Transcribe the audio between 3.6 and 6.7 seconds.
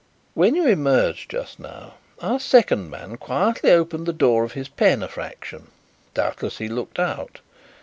opened the door of his pen a fraction. Doubtless he